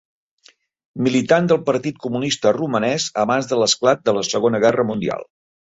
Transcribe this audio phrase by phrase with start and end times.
[1.07, 5.33] Militant del Partit Comunista Romanès abans de l'esclat de la Segona Guerra Mundial.